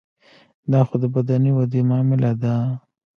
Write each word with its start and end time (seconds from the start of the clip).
دا 0.71 0.79
خو 0.87 0.95
د 1.03 1.05
بدني 1.15 1.51
ودې 1.55 1.81
معامله 1.89 2.31
ده. 2.41 2.53